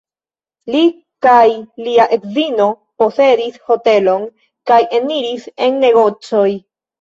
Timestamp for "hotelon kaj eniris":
3.67-5.47